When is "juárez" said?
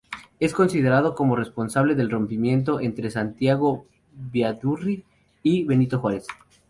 5.99-6.25